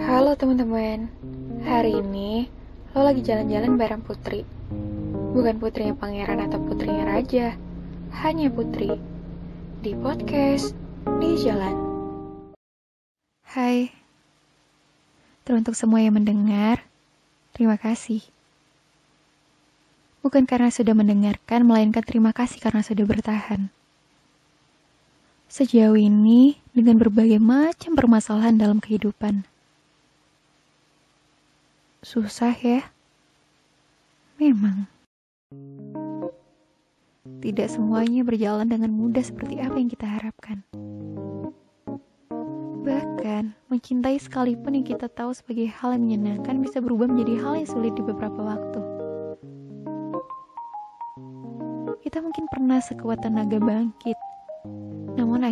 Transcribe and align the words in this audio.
Halo 0.00 0.34
teman-teman, 0.34 1.10
hari 1.66 1.98
ini 1.98 2.46
lo 2.94 3.06
lagi 3.06 3.22
jalan-jalan 3.22 3.78
bareng 3.78 4.02
Putri. 4.02 4.46
Bukan 5.34 5.58
putrinya 5.58 5.94
pangeran 5.94 6.42
atau 6.46 6.58
putrinya 6.62 7.06
raja, 7.06 7.58
hanya 8.22 8.50
Putri. 8.50 8.94
Di 9.80 9.96
podcast, 9.98 10.74
di 11.18 11.40
jalan. 11.40 11.74
Hai, 13.48 13.90
teruntuk 15.42 15.74
semua 15.74 15.98
yang 15.98 16.14
mendengar, 16.14 16.86
terima 17.54 17.74
kasih. 17.74 18.22
Bukan 20.20 20.44
karena 20.44 20.68
sudah 20.68 20.92
mendengarkan, 20.92 21.64
melainkan 21.64 22.04
terima 22.04 22.30
kasih 22.36 22.60
karena 22.60 22.84
sudah 22.84 23.08
bertahan. 23.08 23.72
Sejauh 25.50 25.98
ini, 25.98 26.62
dengan 26.70 26.94
berbagai 26.94 27.42
macam 27.42 27.98
permasalahan 27.98 28.54
dalam 28.54 28.78
kehidupan. 28.78 29.42
Susah 32.06 32.54
ya? 32.54 32.86
Memang. 34.38 34.86
Tidak 37.42 37.66
semuanya 37.66 38.22
berjalan 38.22 38.70
dengan 38.70 38.94
mudah 38.94 39.26
seperti 39.26 39.58
apa 39.58 39.74
yang 39.74 39.90
kita 39.90 40.06
harapkan. 40.06 40.62
Bahkan, 42.86 43.50
mencintai 43.74 44.22
sekalipun 44.22 44.78
yang 44.78 44.86
kita 44.86 45.10
tahu 45.10 45.34
sebagai 45.34 45.66
hal 45.66 45.98
yang 45.98 46.06
menyenangkan 46.06 46.62
bisa 46.62 46.78
berubah 46.78 47.10
menjadi 47.10 47.42
hal 47.42 47.52
yang 47.58 47.66
sulit 47.66 47.98
di 47.98 48.06
beberapa 48.06 48.38
waktu. 48.38 48.80
Kita 52.06 52.22
mungkin 52.22 52.46
pernah 52.46 52.78
sekuat 52.78 53.26
tenaga 53.26 53.58
bangkit, 53.58 54.29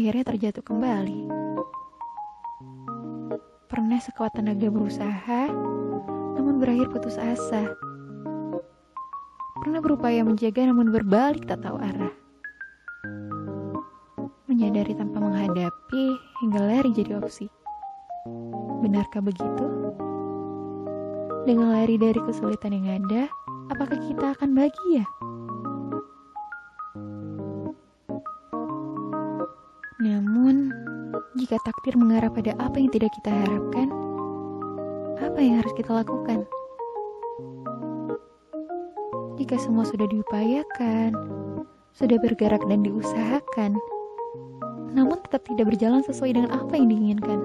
akhirnya 0.09 0.33
terjatuh 0.33 0.65
kembali. 0.65 1.21
Pernah 3.69 4.01
sekuat 4.01 4.41
tenaga 4.41 4.73
berusaha, 4.73 5.53
namun 6.33 6.57
berakhir 6.57 6.89
putus 6.89 7.21
asa. 7.21 7.77
Pernah 9.61 9.85
berupaya 9.85 10.25
menjaga 10.25 10.65
namun 10.65 10.89
berbalik 10.97 11.45
tak 11.45 11.61
tahu 11.61 11.77
arah. 11.77 12.09
Menyadari 14.49 14.97
tanpa 14.97 15.21
menghadapi 15.21 16.05
hingga 16.41 16.61
lari 16.65 16.89
jadi 16.97 17.21
opsi. 17.21 17.53
Benarkah 18.81 19.21
begitu? 19.21 19.93
Dengan 21.45 21.77
lari 21.77 22.01
dari 22.01 22.17
kesulitan 22.25 22.73
yang 22.73 23.05
ada, 23.05 23.29
apakah 23.69 24.01
kita 24.09 24.33
akan 24.33 24.57
bahagia? 24.57 25.05
Jika 31.39 31.55
takdir 31.63 31.95
mengarah 31.95 32.35
pada 32.35 32.51
apa 32.59 32.83
yang 32.83 32.91
tidak 32.91 33.15
kita 33.15 33.31
harapkan, 33.31 33.87
apa 35.23 35.39
yang 35.39 35.63
harus 35.63 35.71
kita 35.79 35.95
lakukan? 35.95 36.43
Jika 39.39 39.55
semua 39.63 39.87
sudah 39.87 40.11
diupayakan, 40.11 41.15
sudah 41.95 42.19
bergerak 42.19 42.59
dan 42.67 42.83
diusahakan, 42.83 43.79
namun 44.91 45.23
tetap 45.31 45.47
tidak 45.47 45.71
berjalan 45.71 46.03
sesuai 46.03 46.35
dengan 46.35 46.51
apa 46.51 46.75
yang 46.75 46.91
diinginkan. 46.91 47.39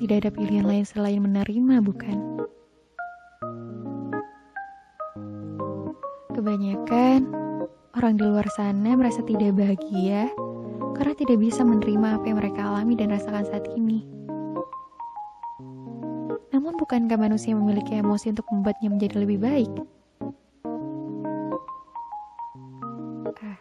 Tidak 0.00 0.16
ada 0.24 0.32
pilihan 0.32 0.64
lain 0.64 0.88
selain 0.88 1.20
menerima, 1.20 1.84
bukan? 1.84 2.16
Kebanyakan 6.32 7.20
orang 8.00 8.16
di 8.16 8.24
luar 8.24 8.48
sana 8.56 8.96
merasa 8.96 9.20
tidak 9.24 9.56
bahagia 9.56 10.28
karena 10.96 11.12
tidak 11.12 11.36
bisa 11.36 11.60
menerima 11.60 12.16
apa 12.16 12.24
yang 12.24 12.40
mereka 12.40 12.64
alami 12.64 12.96
dan 12.96 13.12
rasakan 13.12 13.44
saat 13.44 13.68
ini. 13.76 14.08
Namun 16.56 16.80
bukankah 16.80 17.20
manusia 17.20 17.52
memiliki 17.52 18.00
emosi 18.00 18.32
untuk 18.32 18.48
membuatnya 18.48 18.88
menjadi 18.88 19.20
lebih 19.20 19.38
baik? 19.44 19.72
Ah, 23.36 23.58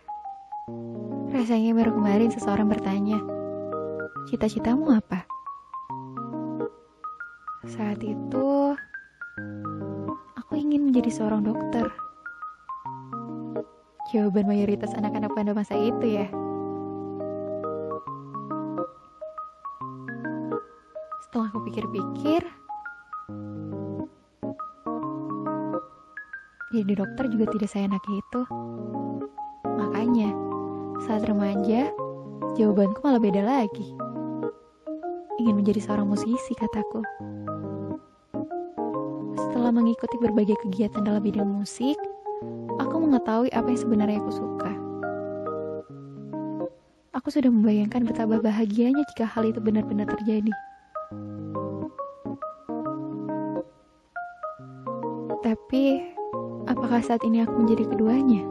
rasanya 1.36 1.76
baru 1.76 1.92
kemarin 1.92 2.32
seseorang 2.32 2.72
bertanya, 2.72 3.20
cita-citamu 4.32 4.96
apa? 4.96 5.28
Saat 7.68 8.00
itu, 8.00 8.48
aku 10.40 10.54
ingin 10.56 10.88
menjadi 10.88 11.12
seorang 11.12 11.44
dokter. 11.44 11.92
Jawaban 14.16 14.48
mayoritas 14.48 14.96
anak-anak 14.96 15.36
pada 15.36 15.52
masa 15.52 15.76
itu 15.76 16.24
ya. 16.24 16.32
Setelah 21.36 21.52
aku 21.52 21.68
pikir-pikir, 21.68 22.42
jadi 26.72 26.92
dokter 26.96 27.28
juga 27.28 27.52
tidak 27.52 27.68
saya 27.68 27.92
enak 27.92 28.00
itu. 28.08 28.42
Makanya, 29.68 30.32
saat 31.04 31.28
remaja, 31.28 31.92
jawabanku 32.56 33.04
malah 33.04 33.20
beda 33.20 33.44
lagi. 33.44 33.92
Ingin 35.44 35.60
menjadi 35.60 35.84
seorang 35.84 36.08
musisi, 36.08 36.56
kataku. 36.56 37.04
Setelah 39.36 39.76
mengikuti 39.76 40.16
berbagai 40.24 40.56
kegiatan 40.64 41.04
dalam 41.04 41.20
bidang 41.20 41.52
musik, 41.52 42.00
aku 42.80 42.96
mengetahui 42.96 43.52
apa 43.52 43.68
yang 43.76 43.82
sebenarnya 43.84 44.24
aku 44.24 44.32
suka. 44.32 44.72
Aku 47.12 47.28
sudah 47.28 47.52
membayangkan 47.52 48.08
betapa 48.08 48.40
bahagianya 48.40 49.04
jika 49.12 49.28
hal 49.28 49.44
itu 49.44 49.60
benar-benar 49.60 50.08
terjadi. 50.16 50.56
Tapi, 55.46 56.02
apakah 56.66 57.06
saat 57.06 57.22
ini 57.22 57.46
aku 57.46 57.54
menjadi 57.54 57.86
keduanya? 57.86 58.42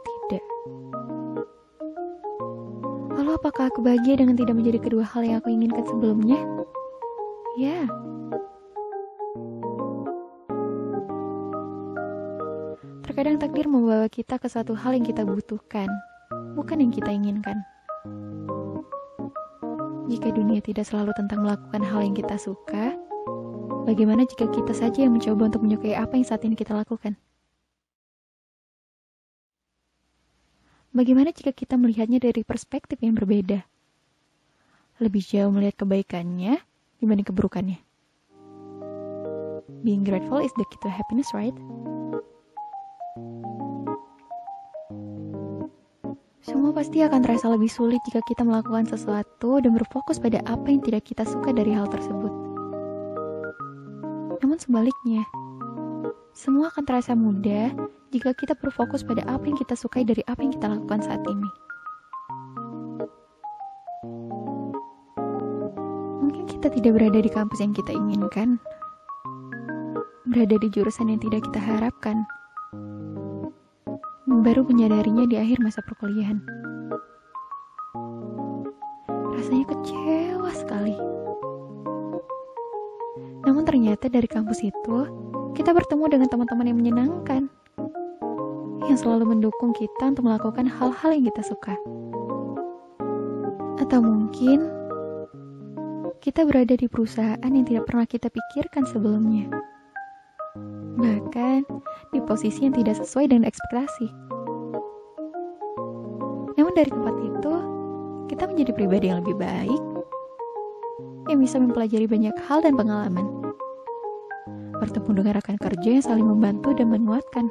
Tidak. 0.00 0.44
Lalu 3.20 3.30
apakah 3.36 3.68
aku 3.68 3.84
bahagia 3.84 4.16
dengan 4.16 4.32
tidak 4.32 4.56
menjadi 4.56 4.80
kedua 4.80 5.04
hal 5.04 5.28
yang 5.28 5.44
aku 5.44 5.52
inginkan 5.52 5.84
sebelumnya? 5.84 6.40
Ya. 7.60 7.84
Terkadang 13.04 13.36
takdir 13.36 13.68
membawa 13.68 14.08
kita 14.08 14.40
ke 14.40 14.48
suatu 14.48 14.72
hal 14.72 14.96
yang 14.96 15.04
kita 15.04 15.28
butuhkan, 15.28 15.92
bukan 16.56 16.80
yang 16.80 16.92
kita 16.96 17.12
inginkan. 17.12 17.60
Jika 20.08 20.32
dunia 20.32 20.64
tidak 20.64 20.88
selalu 20.88 21.12
tentang 21.12 21.44
melakukan 21.44 21.84
hal 21.84 22.00
yang 22.00 22.16
kita 22.16 22.40
suka, 22.40 22.96
bagaimana 23.86 24.26
jika 24.26 24.50
kita 24.50 24.74
saja 24.74 25.06
yang 25.06 25.14
mencoba 25.14 25.48
untuk 25.48 25.62
menyukai 25.62 25.94
apa 25.94 26.18
yang 26.18 26.26
saat 26.26 26.42
ini 26.42 26.58
kita 26.58 26.74
lakukan? 26.74 27.14
Bagaimana 30.96 31.28
jika 31.30 31.52
kita 31.52 31.76
melihatnya 31.76 32.18
dari 32.18 32.40
perspektif 32.40 32.98
yang 33.04 33.12
berbeda? 33.12 33.62
Lebih 34.96 35.22
jauh 35.22 35.52
melihat 35.52 35.84
kebaikannya 35.84 36.56
dibanding 36.98 37.28
keburukannya. 37.28 37.78
Being 39.84 40.08
grateful 40.08 40.40
is 40.40 40.50
the 40.56 40.64
key 40.72 40.80
to 40.80 40.88
happiness, 40.88 41.36
right? 41.36 41.52
Semua 46.40 46.72
pasti 46.72 47.04
akan 47.04 47.20
terasa 47.20 47.52
lebih 47.52 47.68
sulit 47.68 48.00
jika 48.08 48.24
kita 48.24 48.46
melakukan 48.46 48.88
sesuatu 48.88 49.60
dan 49.60 49.76
berfokus 49.76 50.16
pada 50.16 50.40
apa 50.48 50.72
yang 50.72 50.80
tidak 50.80 51.04
kita 51.12 51.28
suka 51.28 51.52
dari 51.52 51.76
hal 51.76 51.92
tersebut. 51.92 52.45
Namun 54.56 54.88
sebaliknya, 54.88 55.22
semua 56.32 56.72
akan 56.72 56.88
terasa 56.88 57.12
mudah 57.12 57.76
jika 58.08 58.32
kita 58.32 58.56
berfokus 58.56 59.04
pada 59.04 59.20
apa 59.28 59.44
yang 59.44 59.52
kita 59.60 59.76
sukai 59.76 60.00
dari 60.00 60.24
apa 60.32 60.40
yang 60.40 60.48
kita 60.48 60.72
lakukan 60.72 61.04
saat 61.04 61.20
ini. 61.28 61.50
Mungkin 66.24 66.48
kita 66.48 66.72
tidak 66.72 66.88
berada 66.96 67.20
di 67.20 67.28
kampus 67.28 67.60
yang 67.60 67.76
kita 67.76 67.92
inginkan, 67.92 68.56
berada 70.24 70.56
di 70.56 70.72
jurusan 70.72 71.12
yang 71.12 71.20
tidak 71.20 71.44
kita 71.52 71.60
harapkan, 71.60 72.24
baru 74.40 74.64
menyadarinya 74.64 75.28
di 75.28 75.36
akhir 75.36 75.60
masa 75.60 75.84
perkuliahan. 75.84 76.40
Rasanya 79.36 79.68
kecewa 79.68 80.48
sekali. 80.56 80.96
Ternyata 83.66 84.06
dari 84.06 84.30
kampus 84.30 84.62
itu, 84.62 84.98
kita 85.58 85.74
bertemu 85.74 86.06
dengan 86.06 86.28
teman-teman 86.30 86.70
yang 86.70 86.78
menyenangkan. 86.78 87.50
Yang 88.86 89.02
selalu 89.02 89.34
mendukung 89.34 89.74
kita 89.74 90.14
untuk 90.14 90.30
melakukan 90.30 90.70
hal-hal 90.70 91.10
yang 91.10 91.26
kita 91.26 91.42
suka. 91.42 91.74
Atau 93.82 93.98
mungkin, 94.06 94.70
kita 96.22 96.46
berada 96.46 96.78
di 96.78 96.86
perusahaan 96.86 97.42
yang 97.42 97.66
tidak 97.66 97.90
pernah 97.90 98.06
kita 98.06 98.30
pikirkan 98.30 98.86
sebelumnya. 98.86 99.50
Bahkan, 100.96 101.66
di 102.14 102.18
posisi 102.22 102.70
yang 102.70 102.74
tidak 102.78 103.02
sesuai 103.02 103.34
dengan 103.34 103.50
ekspektasi. 103.50 104.08
Namun 106.56 106.72
dari 106.72 106.88
tempat 106.88 107.14
itu, 107.18 107.54
kita 108.30 108.46
menjadi 108.46 108.70
pribadi 108.72 109.10
yang 109.10 109.20
lebih 109.26 109.36
baik, 109.36 109.82
yang 111.28 111.42
bisa 111.42 111.58
mempelajari 111.58 112.06
banyak 112.06 112.34
hal 112.46 112.62
dan 112.62 112.78
pengalaman. 112.78 113.45
Bertemu 114.82 115.10
dengan 115.16 115.32
rekan 115.40 115.56
kerja 115.56 115.88
yang 115.88 116.04
saling 116.04 116.26
membantu 116.26 116.76
dan 116.76 116.92
menguatkan. 116.92 117.48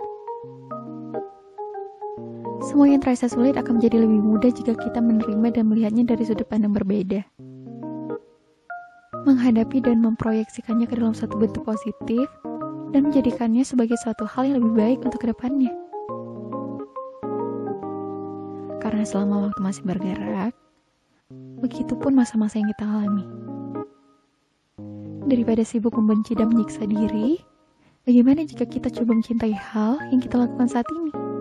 Semua 2.66 2.90
yang 2.90 3.02
terasa 3.04 3.30
sulit 3.30 3.54
akan 3.60 3.78
menjadi 3.78 4.02
lebih 4.02 4.22
mudah 4.26 4.50
jika 4.50 4.74
kita 4.74 4.98
menerima 4.98 5.48
dan 5.54 5.70
melihatnya 5.70 6.04
dari 6.08 6.24
sudut 6.26 6.50
pandang 6.50 6.74
berbeda. 6.74 7.22
Menghadapi 9.26 9.82
dan 9.86 10.02
memproyeksikannya 10.06 10.86
ke 10.90 10.98
dalam 10.98 11.14
satu 11.14 11.38
bentuk 11.38 11.66
positif 11.66 12.26
dan 12.94 13.10
menjadikannya 13.10 13.66
sebagai 13.66 13.98
suatu 14.02 14.26
hal 14.26 14.50
yang 14.50 14.62
lebih 14.62 14.74
baik 14.78 15.00
untuk 15.06 15.20
ke 15.22 15.28
depannya. 15.30 15.74
Karena 18.82 19.02
selama 19.02 19.50
waktu 19.50 19.60
masih 19.66 19.84
bergerak, 19.86 20.54
begitupun 21.62 22.14
masa-masa 22.14 22.62
yang 22.62 22.70
kita 22.70 22.86
alami. 22.86 23.45
Daripada 25.26 25.66
sibuk 25.66 25.98
membenci 25.98 26.38
dan 26.38 26.54
menyiksa 26.54 26.86
diri, 26.86 27.42
bagaimana 28.06 28.46
jika 28.46 28.62
kita 28.62 28.94
coba 28.94 29.18
mencintai 29.18 29.58
hal 29.58 29.98
yang 30.14 30.22
kita 30.22 30.38
lakukan 30.38 30.70
saat 30.70 30.86
ini? 30.94 31.35